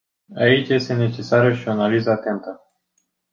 [0.35, 2.61] Aici este necesară și o analiză atentă.